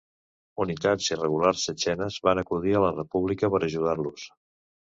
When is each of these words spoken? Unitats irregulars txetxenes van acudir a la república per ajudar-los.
Unitats 0.63 1.09
irregulars 1.15 1.65
txetxenes 1.67 2.17
van 2.29 2.43
acudir 2.45 2.75
a 2.79 2.83
la 2.87 2.91
república 2.99 3.53
per 3.57 3.63
ajudar-los. 3.69 4.29